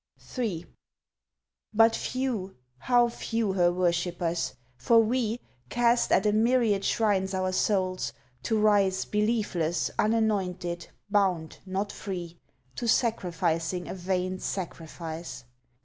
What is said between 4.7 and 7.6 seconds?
For we Cast at a myriad shrines our